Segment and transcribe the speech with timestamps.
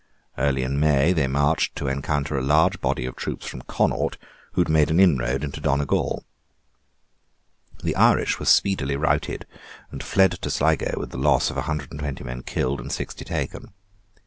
[0.35, 4.17] Early in May they marched to encounter a large body of troops from Connaught,
[4.53, 6.25] who had made an inroad into Donegal.
[7.83, 9.45] The Irish were speedily routed,
[9.91, 12.91] and fled to Sligo with the loss of a hundred and twenty men killed and
[12.91, 13.73] sixty taken.